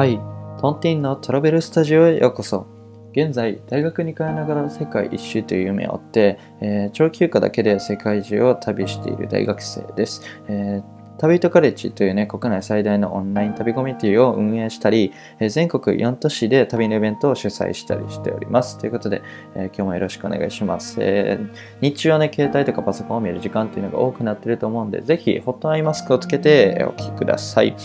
[0.00, 0.18] はい、
[0.62, 2.66] トンティンのトラベルスタジオへようこそ。
[3.12, 10.22] 現在、大学に通いながら世界一周という夢を追って、えー長休暇だけで世界中を旅している大学生です。
[10.48, 18.78] えー旅人カレッジというね、国内最大のオンライン旅コミュニティを運営したり、えー全国4都市で旅のイベントを主催したりしております。
[18.78, 19.20] ということで、
[19.54, 20.96] えー今日もよろしくお願いします。
[21.00, 21.48] えー
[21.82, 27.76] 日中はね、携帯とかパソコンを見る時間っていうのが多くなってると思うんで、ぜひ、ホットアイマスクをつけてお聞きください。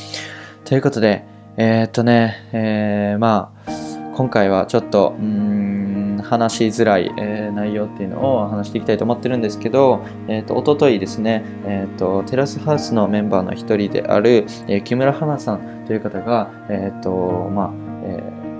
[0.63, 3.71] ということで、えーっとね、えーまあ、
[4.15, 17.84] 今回はちょっと、うん、話しづらい、えー内容っていうのを話していきたいと思ってるんですけど、えーと、おとといですね、えーと、テラスハウスのメンバーの一人である、え木村花さんという方が、えっと、まあ、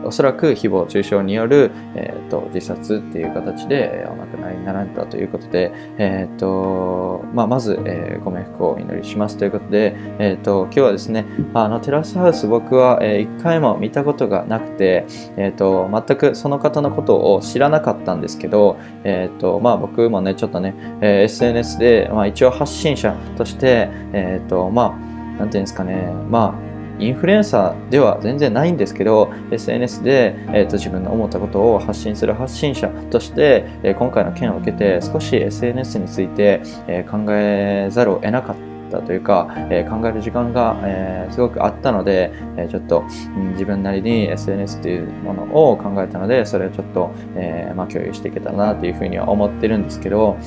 [0.06, 15.06] おそらく誹謗中傷による、えー、と自殺っていう形でお亡くなりになられたということで、えーとまあ、まず、えーご冥福をお祈りしますということで、えー、と今日はですねあのテラスハウス僕は、え1回も見たことがなくて、
[15.38, 24.98] えー、と全くその方のことを知らなかったんですけど、えーとまあ、僕もねちょっとね、えー SNS で、まあ、一応発信者として、えーとま
[25.36, 38.56] あ、なんていうんですかねまあインフルエンサーでは全然ないんですけど SNS で、えーと自分の思ったことを発信する発信者として、えー今回の件を受けて少し SNS について、えー考えざるを得なかっ
[38.92, 43.04] たというか、えー考える時間が、えすごくあったので、えちょっと、
[43.38, 50.38] うん自分なりに SNS というものを考えたのでそれをちょっと、えまあ、共有していけたらなというふうには思ってるんですけど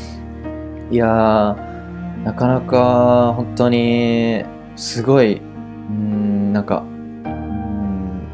[0.91, 4.45] いやーなかなか本当に
[4.77, 5.41] すごい
[6.59, 6.89] なんかう
[7.29, 8.25] ん。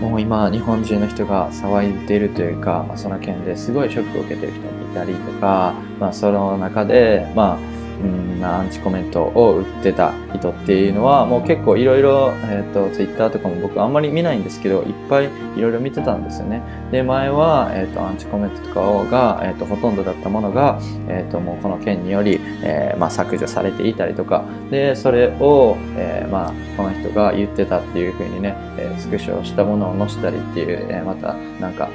[0.00, 16.62] もう今日本中の人が騒いでいるというか、その件ですごいショックを受けてる人もいたりとか、まあ、その中でまあうんアンチコメントを打ってた人っていうのはもう結構いろいろえっとツイッターとかも僕あんまり見ないんですけどいっぱいいろいろ見てたんですよね。
[16.90, 24.44] で前は、えー、とアンチコメントとかをが、えー、とほとんどだったものが、えー、ともうこの件により、えーまあ、削除されていたりとか。
[24.70, 31.88] でそれを、えーまあ、この人が言ってたっていうふうにね、えースクショしたものを載せたりっていう、えまたなんか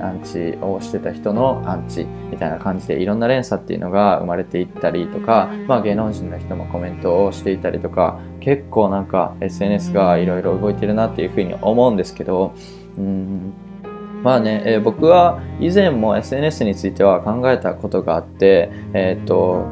[0.00, 12.54] アンチをしてた人のアンチみたいな感じでいろんな連鎖っていうのが生まれていったりとか、まあ、芸能人の人もコメントをしていたりとか結構なんか SNS がいろいろ動いてるなっていうふうに思うんですけど
[12.98, 13.52] うん
[14.22, 19.64] まあね、えー僕は以前も SNS については考えたことがあって、えっ、と、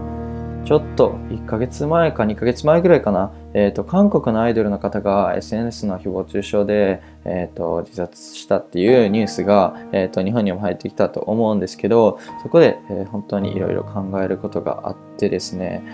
[0.65, 15.85] ちょっと1ヶ月前か2ヶ月前ぐらいかな、えっ、と、韓国のアイドルの方が SNS の誹謗中傷で、えっ、と、自殺したっていうニュースが、えっ、と、日本にも入ってきたと思うんですけど、そこで、えー本当にいろいろ考えることがあってですね、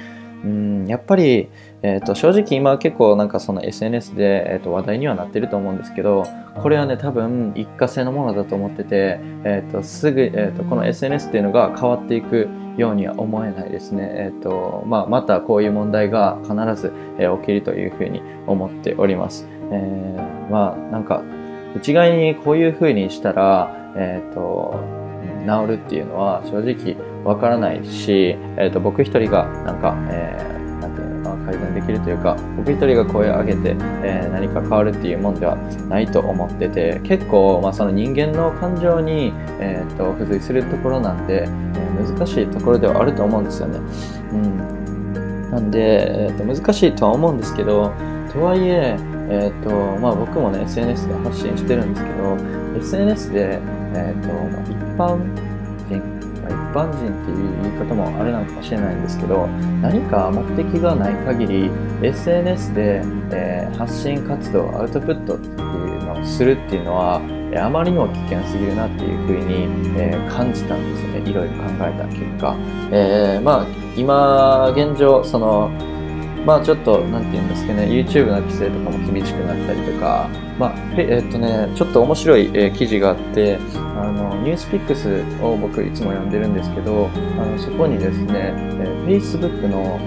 [0.45, 1.51] うん、やっぱり、
[1.83, 6.25] えー、と正直今結構なんかその SNS で、えー、と話題にはなってると思うんですけど
[6.63, 21.23] これはね多分一過性のものだと思ってて、えー、とすぐ、えー、とこの SNS っていうのが変わっていくようには思えないですね、えーとまあ、またこういう問題が必ず、えー起きるというふうに思っております、えーまあなんか
[21.77, 24.75] 一概にこういうふうにしたら、えー、と
[25.47, 30.60] 治るっていうのは正直わからないし、えー、と僕一人がなんか、えー
[31.91, 35.57] きるというか僕一人が声を上げて、えー何か変わるっていうもんでは
[35.89, 43.79] ないと思ってて結構、まあ、その人間の感情に、えー、と付随するところなんで、えー難しいところではあると思うんですよね。
[44.33, 47.93] うん、なんで、えー、と難しいとは思うんですけど
[48.33, 48.97] とはいえ
[49.33, 52.37] えーとまあ、僕もね SNS で発信してるんですけど
[52.79, 53.61] SNS で、
[53.95, 55.19] えーとまあ、一般
[55.89, 56.20] 人、
[56.73, 59.47] 般人っていう言い方もあれなのかもしれないんですけど
[59.83, 61.71] 何か目的がない限り
[62.03, 67.17] SNS で、えー発信活動アウトプットっていうのをするっていうのは
[67.57, 71.31] あまりにも危険すぎるなっていうふうに、えー感じたんですよね。
[71.31, 72.57] いろいろ考えた結果、
[72.93, 73.67] えーまあ
[73.97, 75.71] 今現状その
[76.47, 80.29] まあちょっと、なんて言うんですかね、YouTube の規制とかも厳しくなったりとか、
[80.59, 89.99] まあ、えっとね、ちょっと面白い、え記事があって、あの、ニュースピックスを僕いつも読んでるんですけど、あのそこにですね、え Facebook の、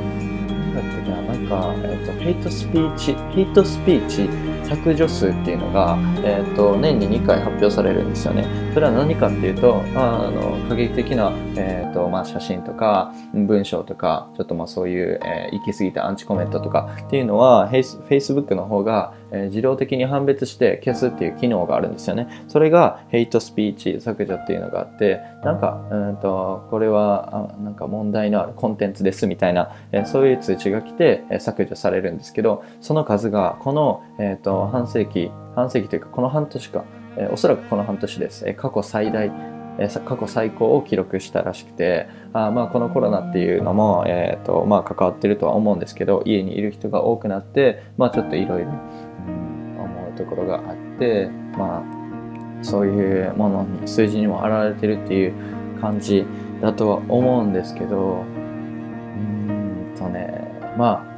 [0.74, 4.30] なんていうかな、なんか、えっと、ヘイトスピーチ、ヘイトスピーチ
[4.76, 8.46] 削除数っていうのが、えっと、年に2回発表されるんですよね。
[8.74, 22.28] それは何かっていうと、まあ、あの、過激的な、えっと、まあ、写真とか、文章とか、ちょっとまあそういう、えー行き過ぎたアンチコメントとかっていうのは、Facebook の方が、自動的に判別して消すっていう機能があるんですよね。
[22.48, 29.72] それがヘイトスピーチ削除っていうのがあって、なんか、うんと、これは、なんか問題のあるコンテンツですみたいな、
[30.06, 36.86] そういう通知が来て、削除されるんですけど、その数が、この、えっ、と、と、半世紀、半世紀というか、この半年か、
[37.18, 38.54] え、おそらくこの半年です。
[38.54, 39.32] 過去最大、
[40.06, 48.72] 過去最高を記録したらしくて、あまあ、このコロナっていうのも、えーとまあ、関わってるとは思うんですけど、家にいる人が多くなって、まあ、ちょっといろいろ
[50.14, 55.34] ところがあって、まあ、そういうものに、数字にも表れてるっていう
[55.82, 56.26] 感じ
[56.62, 61.14] だとは思うんですけど、うんとね、まあ、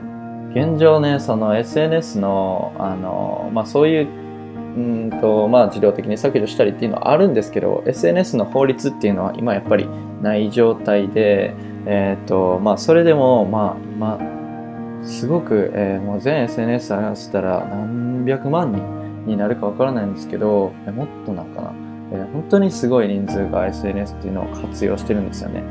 [0.55, 9.85] 現状ね、その SNS の、あの、まあそういう、うんと、まあ自動的に削除したりっていうのはあるんですけど、SNS の法律っていうのは今やっぱり
[10.21, 11.53] ない状態で、
[11.85, 14.17] えっ、ー、と、まあそれでも、まあ今、
[15.05, 21.73] すごく、えー、もう全 SNS 合わせたら何百万人になるかわからないんですけど、えもっとなんかな、
[22.11, 25.63] えー、本当にすごい人数が SNS っていうのを活用してるんですよね。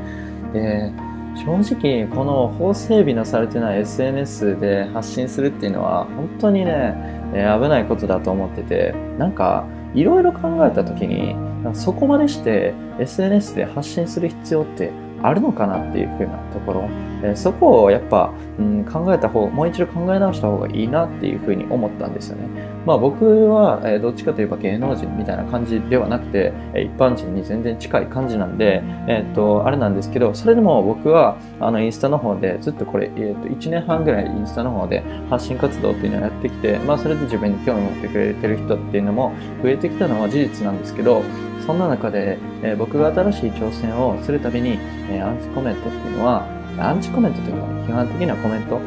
[0.53, 0.91] で
[1.35, 6.95] 正直この法整備のされてない SNS で発信するっていうのは本当にね、
[7.33, 11.35] えー、危ないことだと思っててなんかいろいろ考えた時に
[11.73, 14.91] そこまでして SNS で発信する必要って
[15.27, 16.89] あるのかなっていう風なところ、
[17.23, 22.74] えー、そこをやっぱ、うん、考えた方もう一度考え直した方がいいなっていうふうに思ったんですよね。
[22.85, 39.33] まあ僕は、えー、どっちかといえば芸能人みたいな感じではなくて、えー、一般人に全然近い感じなんで、えっと、あれなんですけど、それでも僕はあのインスタの方でずっとこれ、えっと、1年半ぐらいインスタの方で発信活動っていうのをやってきて、まあそれで自分に興味持ってくれてる人っていうのも
[39.63, 41.23] 増えてきたのは事実なんですけど、
[41.65, 44.77] そんな中で、えー、僕が新しい挑戦をするたびに、
[45.09, 46.47] えー、アンチコメントっていうのは、
[46.77, 48.79] アンチコメントというか、ね、批判的なコメント、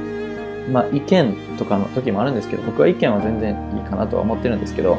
[0.71, 4.99] まあ意見とかの時もあるんですけど、僕は意見は全然いいかなとは思ってるんですけど、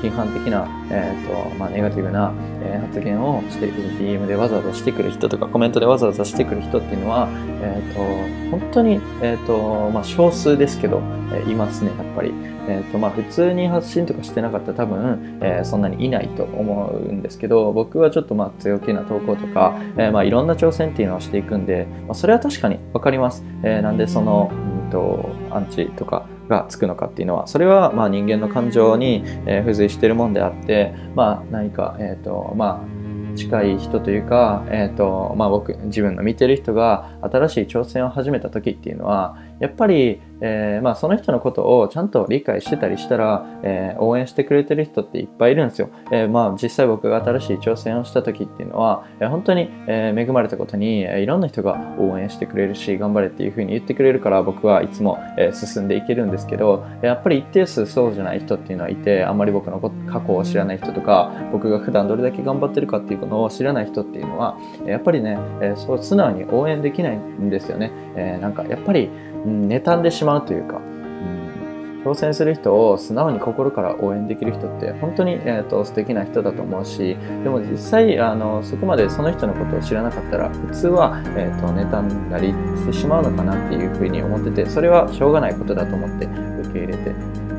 [0.00, 2.32] 批判的な、えーとまあ、ネガティブな、
[2.62, 7.28] え、発言をしてくる DM でわざわざしてくる人とかコメントでわざわざしてくる人っていうのは、
[7.60, 12.32] えーと、本当に、えーとまあ、少数ですけど、えー、いますねやっぱり、
[12.68, 33.04] えーとまあ、普通に発信とかしてなかったら多分、えー、そんなにいないと思うんですけど僕はちょっとまあ強気な投稿とか、えーまあ、いろんな挑戦っていうのをしていくんで、まあ、それは確かに分かります、えー、なんでその、うんとアンチとかがつくのかっていうのはそれはまあ人間の感情に、え付随してるもんであってまあ何かえっ、ー、とまあ
[33.36, 45.88] 近い人というか、えーとまあ、僕自分の見てる人が新しい挑戦を始めた時っていうのはやっぱり、えー、まあ、その人のことをちゃんと理解してたりしたら、えー、応援してくれてる人っていっぱいいるんですよ。
[46.10, 67.92] えー、まあ、実際僕が新しい挑戦をした時っていうのは、え本当に、え恵まれたことに、えいろんな人が応援してくれるし頑張れっていうふうに言ってくれるから僕はいつも、え進んでいけるんですけどやっぱり一定数そうじゃない人っていうのはいてあんまり僕の過去を知らない人とか僕が普段どれだけ頑張ってるかっていうのを知らない人っていうのはやっぱりね、えそう素直に応援できないんですよね。
[68.16, 69.10] えなんかやっぱり
[69.44, 87.10] 妬んでしまうというか、うん、挑戦する人を素直に心から応援できる人って本当に、えーと、素敵な人だと思うしでも実際あのそこまでその人のことを知らなかったら普通は、えーと、妬んだりしてしまうのかなっていうふうに思っててそれはしょうがないことだと思って受け入れて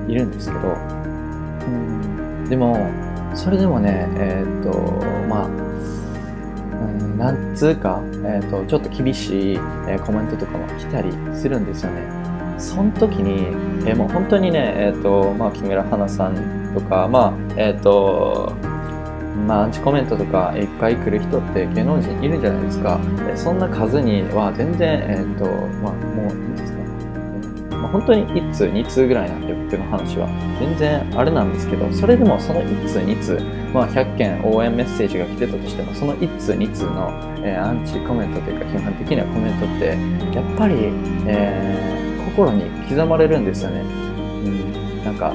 [0.08, 2.76] いるんですけど、うん、でも
[3.36, 5.65] それでもねえっ、ー、とまあ
[6.82, 12.26] うんなんつうか、えーと、ちょっと厳しい、えー、コメントとかも来たりするんですよね。
[12.58, 13.48] その時に、
[13.88, 18.54] えー、もう本当にね、え、ー、と、まあ、木村花さんとか、まあ、えっ、と、
[19.48, 23.00] まあ、アンチコメントとかいっぱい来る人って芸能人いるじゃないですか。
[23.30, 25.46] えそんな数には全然、えっ、と、
[25.82, 26.36] まあ、もう、
[27.86, 30.28] まあ、本当に1通2通ぐらいなんで僕の話は
[30.60, 37.12] 全然あれなんですけどそれでもその1通2通、まあ、100件応援メッセージが来てたとしてもその1通2通の、
[37.44, 39.86] えー、アンチコメントというか批判的なコメントって
[40.34, 40.76] やっぱり、
[41.28, 43.82] えー、心に刻まれるんですよね。
[43.82, 43.84] う
[44.48, 45.34] ん、なんか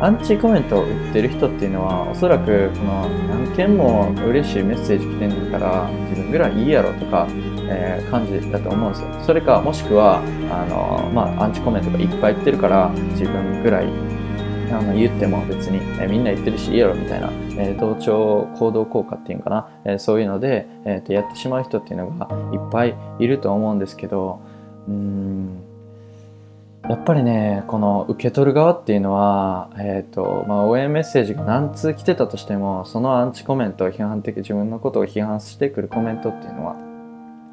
[0.00, 7.26] アンチコメントを売ってる人っていうのはおそらくこの何件も嬉しいメッセージ来てんだから自分ぐらいいいやろとか
[7.72, 9.08] えー、感じだと思うんですよ。
[9.24, 13.86] それかもしくはあの、まあ、アンチコメントがいっぱい言ってるから自分ぐらい
[14.72, 24.40] あの言っても別に、え、みんな言ってるしいいやろみたいな、え、同調行動効果っていうのかな、え、そういうので、えー、とやってしまう人っていうのがいっぱいいると思うんですけど
[24.88, 25.62] うん
[26.88, 36.90] やっぱりねこの受け取る側っていうのは、えーとまあ、応援メッセージが何通来てたとしてもそのアンチコメント批判的自分のことを批判してくるコメントっていうのは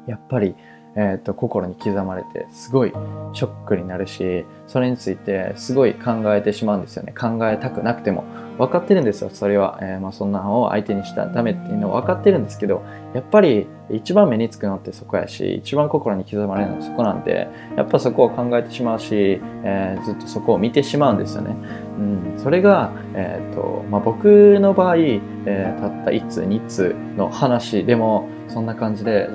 [0.08, 0.56] やっぱり、
[0.94, 2.92] えーと、心に刻まれてすごい
[3.32, 7.12] ショックになるしそれについてすごい考えてしまうんですよね。
[7.12, 8.24] 考えたくなくても。
[8.58, 21.56] 分かってるんですよそれは、えー、まあ、そんなのを相手にしたらダメっていうのは分かってるんですけどやっぱり一番目につくのってそこやし一番心に刻まれるのはそこなんでやっぱそこを考えてしまうし、えー、ずっとそこを見てしまうんですよね。
[21.98, 29.28] うん、それが、えーとまあ、僕の場合、えー、たった1通2通の話でもそんな感じで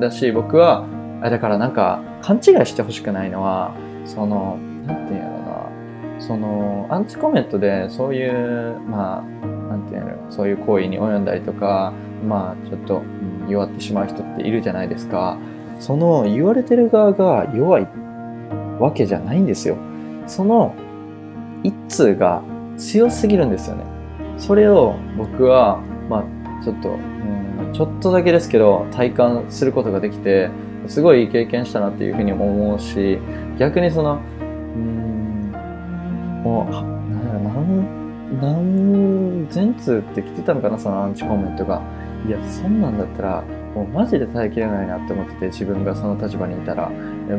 [0.00, 0.86] だし僕は
[1.22, 11.92] だからなんか勘違いしてほしくないのはそのなんていうのなそのアンチコメントでそういうまあなんていうのそういう行為に及んだりとか
[12.24, 15.38] まあちょっと、うん、弱ってしまう人っているじゃないですか。
[15.80, 17.88] その言われてる側が弱い
[18.78, 19.76] わけじゃないんですよ。
[20.26, 20.74] その
[21.62, 22.42] 一通が
[22.76, 23.84] 強すぎるんですよね。
[24.38, 30.50] それを僕はまあちょっと、うん、ちょっとだけですけど体感することができて
[30.86, 33.18] すごいいい経験したなっていうふうに思うし
[33.58, 34.20] 逆にその
[34.76, 35.52] うん
[36.42, 36.72] もう
[37.44, 38.04] 何
[38.40, 41.82] 何千通って来てたのかなそのアンチコメントが。
[42.26, 46.90] いやそんなんだったらもうマジで耐えきれないなって思ってて自分がその立場にいたら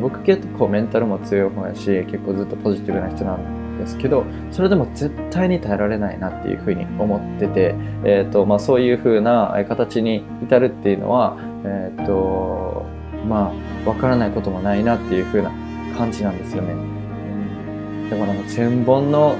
[0.01, 12.85] 僕結構メンタルも強い方やし結構ずっとポジティブな人なんですけどそれでも絶対に耐えられないなっていうふうに思ってて、えーとまあ、そういうふうな形に至るっていうのは、えーと
[13.25, 13.51] まあ
[13.83, 15.51] 分からないこともないなっていうふうな
[15.97, 16.73] 感じなんですよね。
[16.73, 19.35] うん、だから千本の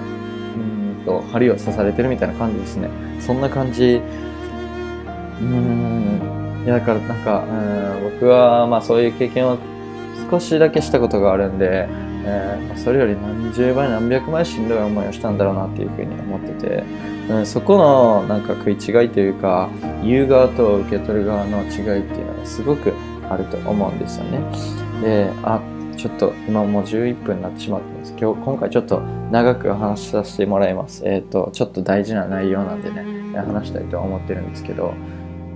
[0.56, 2.90] うんと針を刺されてるみたいな感じですね。
[3.20, 4.02] そんな感じ。
[5.42, 9.58] うんいやだからなんかうん僕はまあそういう経験を
[10.30, 11.88] 少しだけしたことがあるんで、
[12.26, 16.84] えー、それより何十倍何百倍しんどい思いをしたんだろうなっていうふうに思ってて、
[17.30, 19.70] うん、そこのなんか食い違いというか
[20.04, 22.94] 言う側と受け取る側の違いっていうのはすごく
[23.30, 24.40] あると思うんですよね。
[25.02, 25.62] で、あ、
[25.98, 28.16] ちょっと今もう11分になってしまったんです。
[28.20, 29.00] 今日、今回ちょっと
[29.32, 31.04] 長く話させてもらいます。
[31.06, 33.04] えっ、ー、と、ちょっと大事な内容なんでね、
[33.36, 34.94] 話したいと思ってるんですけど、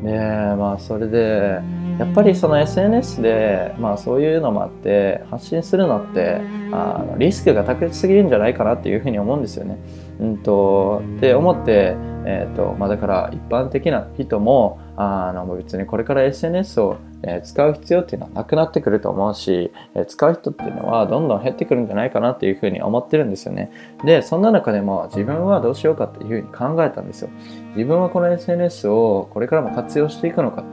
[0.03, 0.17] で、
[0.57, 1.59] まあそれで、
[1.97, 6.41] やっぱりその SNS で、まあそういうのもあって発信するのって
[6.71, 9.77] あのリスクが高すぎるんじゃないかなっていうふうに思うんですよね。
[10.19, 11.95] うんとって思って、
[12.25, 23.71] えーとまあ、だから一般的な人もあの別にこれから SNS をえ使う必要っていうのはなくなってくると思うし、え使う人っていうのはどんどん減ってくるんじゃないかなっていうふうに思ってるんですよね。
[24.05, 27.29] で、そんな中でも自分はどうしようかっていうふうに考えたんですよ。
[27.75, 30.63] 自分はこの SNS をこれからも活用していくのか、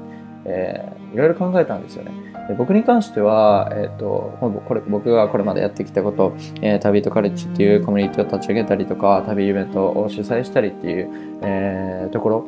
[0.48, 2.12] えー、いろいろ考えたんですよね。
[2.48, 11.10] で僕に関しては、えーと、これ僕がこれまでやってきたこと、えー、旅とカレッジっていうコミュニティを立ち上げたりとか旅イベントを主催したりっていう、
[11.42, 12.44] えー、ところ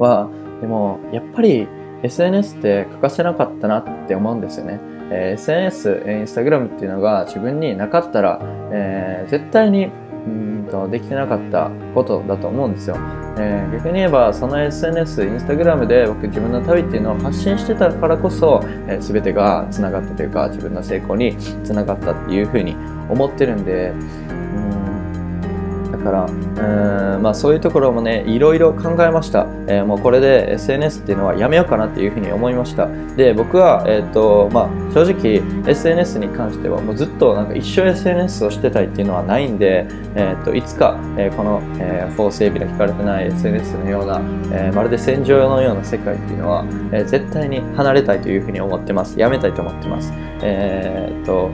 [0.00, 0.28] は
[0.60, 1.68] でもやっぱり
[2.02, 4.80] SNS って欠かせなかったなって思うんですよね。
[5.14, 8.40] えー、SNS、インスタグラムっていうのが自分になかったら、
[8.72, 9.90] えー、絶対に
[10.26, 12.96] うんとできてなかったことだと思うんですよ。
[13.38, 22.74] えー、逆に言えばその SNS、インスタグラムで僕自分の旅っていうのを発信してたからこそ、えー、全てがつながったというか自分の成功につながったっていうふうに
[23.08, 23.92] 思ってるんで、
[26.02, 32.88] からうんまあそういうところもねいろいろ考えました、えー、もうこれで SNS っていうのはやめようかなっていうふうに思いました。
[33.16, 44.20] で僕は、えーとまあ、正直 SNS に関してはもうずっとなんか一生 SNS をしてたいっていうのはないんで、えー、といつか、えー、この、えー、法整備の引かれてない SNS のような、
[44.52, 49.18] えー、まるで戦場のような世界っていうのは、えー、絶対に離れたいというふうに思ってます。
[49.18, 50.12] やめたいと思ってます。
[50.42, 51.50] えっ、と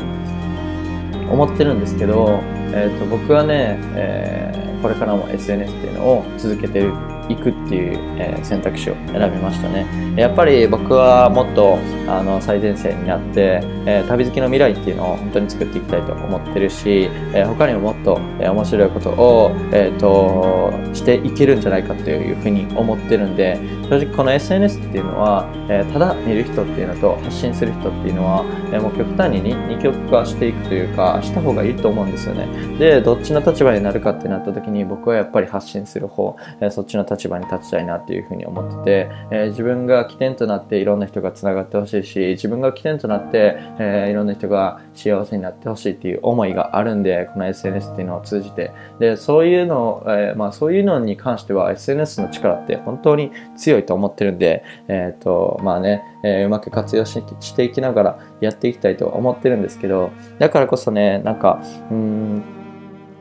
[1.30, 6.92] 思ってるんですけどえーと、僕はね、えー、これからも SNS っていうのを続けてる
[7.28, 9.86] 行くっていう、え、選択肢を選びましたね。
[10.16, 23.58] やっぱり僕はもっとあの最前線になって、え、旅好きの未来っていうのを本当に作っていきたいと思ってるし、え、他にももっと、え、面白いことを、えーと、していけるんじゃないかというふうに思ってるんで
[23.88, 32.46] 正直この SNS っていうのは、え、ただ見る人っていうのと発信する人っていうのは、え、もう極端に二極化していくというかした方がいいと思うんですよね。
[32.78, 48.72] でどっちの立場になるかってなった時に僕はやっぱり発信する方、え、そっちの立場立場に立ちたいなっていうふうに思ってて、えー、自分が起点となっていろんな人がつながってほしいし自分が起点となって、えー、いろんな人が幸せになってほしいっていう思いがあるんでこの SNS っていうのを通じて。
[48.98, 62.42] でそういうの、えー、まあ、そういうのに関しては SNS の力って本当に強いと思ってるんで、えっ、とまあね、えうまく活用していきながらやっていきたいと思ってるんですけどだからこそねなんかうん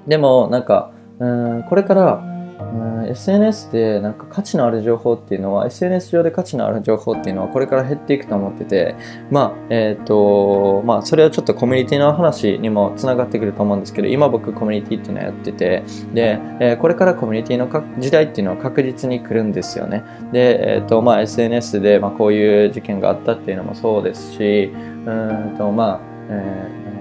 [0.08, 1.28] でもなんかう
[1.60, 2.64] んこれからう
[3.04, 8.96] ん、SNS でなんか価値のある情報っていうのは SNS 上で価値のある情報っていうのはこれから減っていくと思ってて
[9.30, 15.84] まあえっ、ー、とまあそれはちょっとコミュニティの話にもつながってくると思うんですけど今僕コミュニティっていうのをやってて
[16.14, 17.68] で、えー、これからコミュニティの
[18.00, 20.04] 時代っていうのは確実に来るんですよね。
[20.32, 26.00] で、えっ、ー、とまあ SNS で、まあ、こういう事件があったっていうのもそうですしうんとまあ、
[26.30, 26.97] えー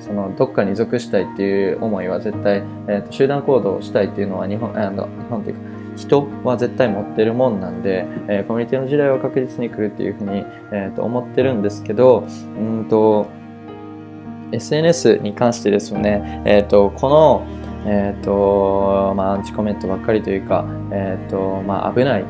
[0.00, 5.60] そのどっかに属したいっていう思いは絶対、えーと、集団行動をしたいっていうのは日本あの日本というか
[5.96, 12.26] 人は絶対持ってるもんなんで、えー、コミュニティの時代は確実に来るっていうふうに、えーと、思ってるんですけど
[12.58, 13.26] うんと
[14.52, 17.46] SNS に関してですよね、えーと、この、
[17.86, 22.24] えーとまあ、アンチコメントばっかりというか、えーとまあ、危ない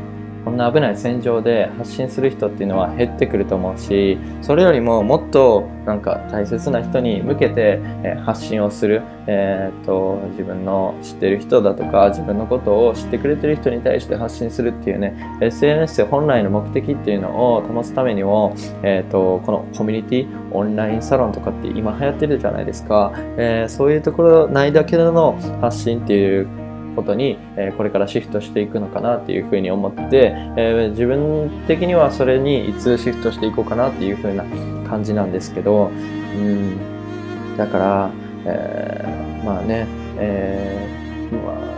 [0.46, 26.65] こんな危ない戦場で発信する人っていうのは減ってくると思うしそれよりももっとなんか大切な人に向けて、え発信をする、えーと、自分の知ってる人だとか自分のことを知ってくれてる人に対して発信するっていうね SNS 本来の目的っていうのを保つためにも、えーと、このコミュニティオンラインサロンとかって今流行ってるじゃないですか、えー、そういうところないだけの発信っていう
[26.96, 34.44] ことに、えこれからシフトしていくのかなっていうふうに思って、え自分的にはそれにいつシフトしていこうかなっていうふうな
[34.88, 38.10] 感じなんですけど、うん、だから、
[38.44, 39.86] えー、まあね、
[40.18, 41.76] えー、まあ、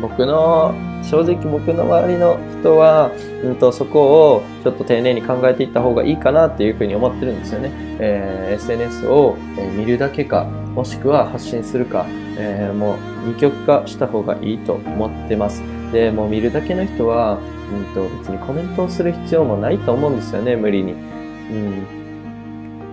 [0.00, 3.10] 僕の正直僕の周りの人は、
[3.44, 7.70] うんと、そこをちょっと丁寧に考えていった方がいいかなっていうふうに思ってるんですよね。
[7.98, 9.36] えー、SNS を
[9.76, 12.06] 見るだけか、もしくは発信するか、
[12.38, 12.96] えー、もう
[13.28, 15.62] 二極化した方がいいと思ってます。
[15.92, 17.38] で、もう見るだけの人は、
[17.72, 20.92] うんと、別にコメントをする必要もないと思うんですよね、無理に。
[20.92, 22.00] うん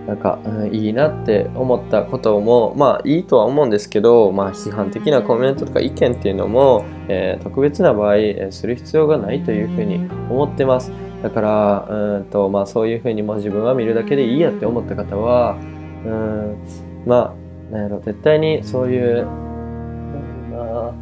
[0.08, 9.96] なんか、うん、いいなって思ったこともまあいいとは思うんですけど、まあ、批判的なコメントとか意見っていうのも、えー、特別な場合、えー、する必要がないというふうに
[10.30, 10.90] 思ってます
[11.22, 15.58] だからうんと、まあ、そういうふうにも自分は見るだけでいいやって思った方は
[16.06, 16.56] うん
[17.04, 20.92] まあなんやろ絶対にそういうまあ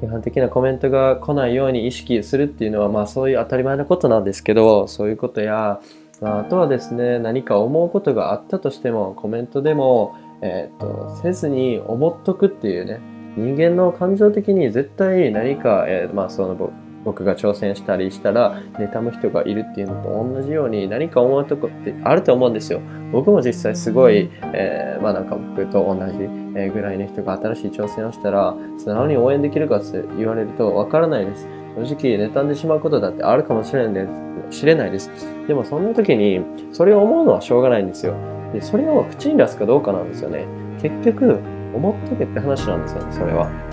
[0.00, 5.80] 批判的なコメントが来ないように意識するっていうのはまあそういう当たり前のことなんですけどそういうことや
[6.20, 13.00] あとはですね何か思うことがあったとしてもコメントでも、えーと、せずに思っとくっていうね
[13.36, 16.72] 人間の感情的に絶対何か、えー、まあ、その
[17.04, 22.80] 僕が挑戦したりしたら妬む人がいるっていうのと同じように何か思うとこってあると思うんですよ。
[23.12, 31.48] 僕も実際すごい、えー、まあなんか僕と同じぐらいの人が新しい挑戦をしたら素直に応援できるかって言われるとわからないです。
[31.76, 34.06] 正直妬んでしまうことだってあるかもしれないで
[34.50, 35.10] す知れないです。
[35.46, 36.40] でもそんな時に
[36.72, 38.14] それを思うのはしょうがないんですよ。
[38.52, 40.46] で、それを口に出すかどうかなんですよね。
[40.80, 41.40] 結局、
[41.74, 43.67] 思っとけって話なんですよね、それは。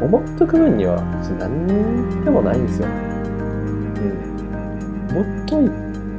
[0.00, 2.88] 思っとく分には別に何でもないんですよ。
[2.88, 2.94] うん。
[5.10, 5.70] 思っとい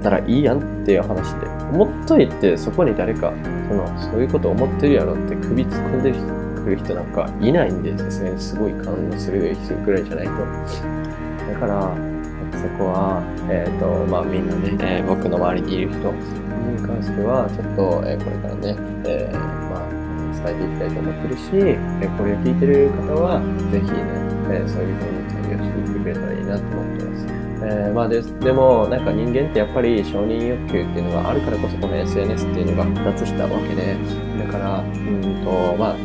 [0.01, 1.47] たらいいやんっていう話で。
[1.71, 3.31] 思っといてそこに誰か、
[3.69, 6.11] その、そういうこと思ってるやろって首突っ込んで
[6.63, 10.31] くる人なんかいないんでですね、すごい感動する人ぐらいじゃないと。
[11.53, 11.95] だから、
[12.59, 16.17] そこは、えーとまあ、みんなね、えー、僕の周りにいる人に
[16.85, 19.58] 関してはちょっと、えー、これからね、えー、
[20.43, 23.99] 伝えていきたいと思ってるし、えこれを聞いてる方はぜひね、
[24.49, 27.39] えそういうふうに対応していってくれたらいいなと思ってます。
[27.61, 33.97] えー、まあででもなんか人間ってやっぱり承認欲求っていうのがあるからこそこの SNS っていうのが発達したわけで
[34.39, 35.95] だからうんとまあ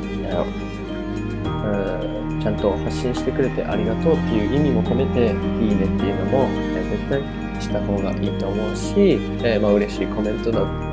[1.70, 5.30] うんちゃんと発信してくれてありがとうっていう意味も込めて
[5.64, 10.50] いいねっていうのも、え絶対した方がいいと思うし、えー、まあ嬉しいコメント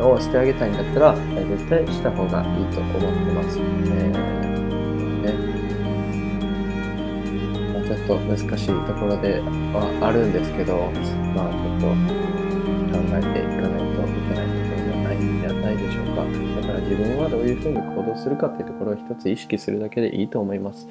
[0.10, 3.60] をしてあげたいんだったら、え絶対した方がいいと思ってます。
[3.60, 4.12] えー
[5.22, 5.34] ね
[7.74, 9.42] まあ、ちょっと難しいところで
[9.74, 10.90] はあるんですけど、
[11.36, 16.24] まあちょっと考えていかないといけないところがないんではないでしょうか。
[16.62, 20.88] だから自分はどういうふうに行動するかっていうところを一つ意識するだけでいいと思います。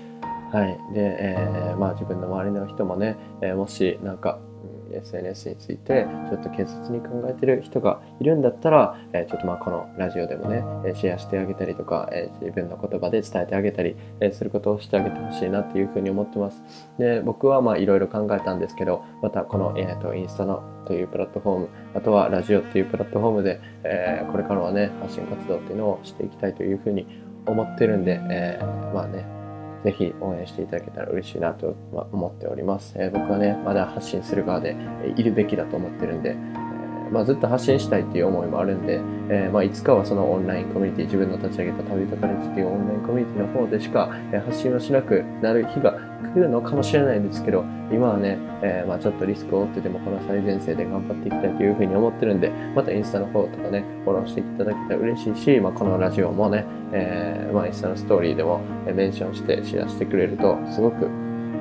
[0.52, 0.76] はい。
[0.92, 4.38] で、えー、まあ自分の周りの人もね、えー、もしなんか、
[4.94, 16.62] SNS についてちょっと軽率に考えてる人がいるんだったら、えちょっとまあこのラジオでもねえシェアしてあげたりとか、え自分の言葉で伝えてあげたり、えすることをしてあげてほしいなっていうふうに思ってます。
[16.98, 27.06] で僕はまあいろいろ考えたんですけどまたこの、えーと、インスタのというプラットフォームあとはラジオっていうプラットフォームで、えこれからはね発信活動っていうのをしていきたいというふうに
[27.46, 28.58] 思ってるんで、え、
[28.94, 29.39] まあね
[29.84, 31.74] ぜひ応援していただけたら嬉しいなと
[32.12, 32.94] 思っております。
[32.96, 34.76] えー、僕はね、まだ発信する側で
[35.16, 36.36] いるべきだと思ってるんで、
[37.10, 45.98] まあ、ずっと発信したいっていう思いもあるんで、えー、まあ、いつかはそのオンラインコミュニティ自分の立ち上げた旅とカレッジっていうオンラインコミュニティの方でしか、え発信をしなくなる日が
[46.34, 58.60] 来るのかもしれないんですけど今はね、えー、まあ、ちょっとリスクを負ってでもこの最前線で頑張っていきたいというふうに思ってるんでまたインスタの方とかねフォローしていただけたら嬉しいし、まあ、このラジオもね、えー、まあ、インスタのストーリーでも
[58.94, 61.08] メンションしてシェアしてくれるとすごく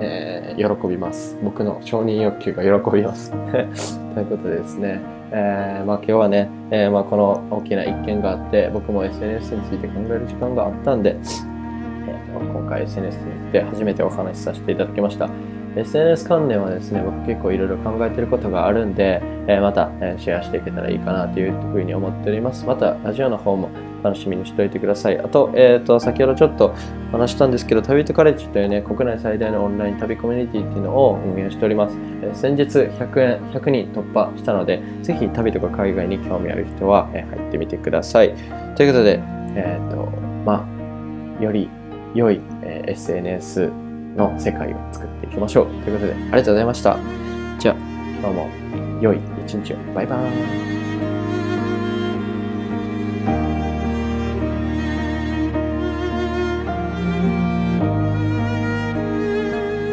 [0.01, 1.37] えー、喜びます。
[1.43, 3.31] 僕の承認欲求が喜びます。
[4.15, 15.29] ということでですね、えー、まあ、今日はね、えー、まあ、この大きな一件があって、僕も SNS について考える時間があったんで、えー、今回 SNS について初めてお話しさせていただきました。
[15.79, 22.65] SNS 関連はですね、僕結構いろいろ考えてることがあるんで、えー、また、えシェアしていけたらいいかなというふうに思っております。
[22.65, 23.69] また、ラジオの方も
[24.03, 25.19] 楽しみにしておいてください。
[25.19, 26.73] あと、えっ、ー、と、先ほどちょっと
[27.11, 31.97] 話したんですけど、旅とカレッジというね、国内最大のオンライン旅コミュニティっていうのを運営しております。
[32.21, 38.33] えー、先日100円、100人突破したので、ぜひ旅とか海外に興味ある人は、え入ってみてください。
[38.75, 39.19] ということで、
[39.55, 40.05] えっ、と、
[40.45, 40.67] ま
[41.39, 41.69] あ、より
[42.13, 43.88] 良い、え SNS
[44.19, 45.67] の世界を作っていきましょう。
[45.83, 46.97] ということで、ありがとうございました。
[47.57, 48.49] じゃあ、どうも、
[49.01, 49.77] 良い一日を。
[49.95, 50.78] バイバーイ。